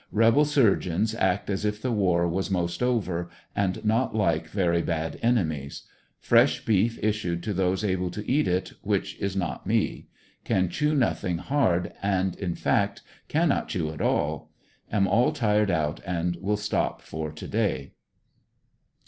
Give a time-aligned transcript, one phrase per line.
[0.11, 5.19] Rebel surgeons act as if the war was most over, and not like very bad
[5.21, 5.83] enemies.
[6.19, 10.07] Fresh beef issued to those able to eat it which is not me;
[10.43, 14.49] can chew nothin?^ hard, in fact cannot chew at all.
[14.91, 17.91] Am all tired out and will stop for to day.